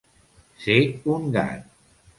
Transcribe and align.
Ser 0.63 0.79
un 1.19 1.31
gat. 1.37 1.71